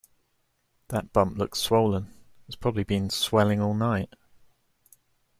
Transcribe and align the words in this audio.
That 0.87 1.13
bump 1.13 1.37
looks 1.37 1.59
swollen. 1.59 2.11
It's 2.47 2.55
probably 2.55 2.83
been 2.83 3.11
swelling 3.11 3.61
all 3.61 3.75
night. 3.75 4.11